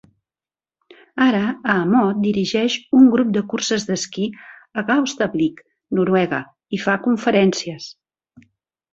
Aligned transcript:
Ara 1.25 1.41
Aamodt 1.73 2.21
dirigeix 2.21 2.77
un 2.99 3.03
grup 3.15 3.33
de 3.35 3.43
curses 3.51 3.85
d'esquí 3.89 4.25
a 4.83 4.85
Gaustablikk, 4.87 5.61
Noruega, 5.99 6.39
i 6.79 6.81
fa 6.87 6.97
conferències. 7.05 7.91